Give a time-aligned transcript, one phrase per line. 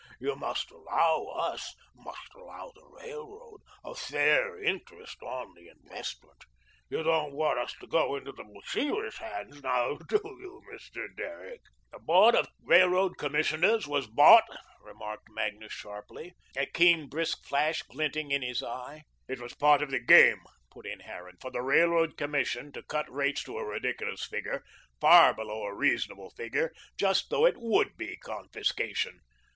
[0.19, 6.43] You must allow us must allow the railroad a fair interest on the investment.
[6.89, 11.05] You don't want us to go into the receiver's hands, do you now, Mr.
[11.15, 11.61] Derrick?"
[11.91, 14.45] "The Board of Railroad Commissioners was bought,"
[14.81, 19.03] remarked Magnus sharply, a keen, brisk flash glinting in his eye.
[19.27, 20.41] "It was part of the game,"
[20.71, 24.63] put in Harran, "for the Railroad Commission to cut rates to a ridiculous figure,
[24.99, 29.19] far below a REASONABLE figure, just so that it WOULD be confiscation.